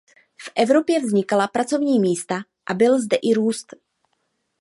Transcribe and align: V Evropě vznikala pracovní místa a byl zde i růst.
V 0.37 0.49
Evropě 0.55 0.99
vznikala 0.99 1.47
pracovní 1.47 1.99
místa 1.99 2.35
a 2.69 2.73
byl 2.73 2.99
zde 3.01 3.17
i 3.21 3.33
růst. 3.33 3.75